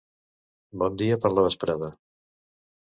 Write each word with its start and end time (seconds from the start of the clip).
Bon 0.85 0.97
dia 1.03 1.19
per 1.27 1.33
la 1.35 1.45
vesprada. 1.51 1.93